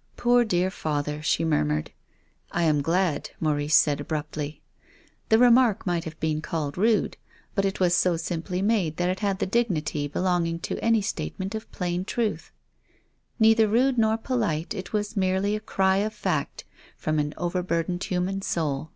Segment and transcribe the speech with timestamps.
[0.16, 1.92] "Poor, dear father," she murmured."
[2.50, 4.60] I am glad," Maurice said abruptly.
[5.28, 7.16] The remark might have been called rude,
[7.54, 11.54] but it was so simply made that it had the dignity belonging to any statement
[11.54, 12.50] of plain truth.
[13.38, 16.64] Neither rude nor polite, it was merely a cry of fact
[16.96, 18.90] from an overburdened human soul.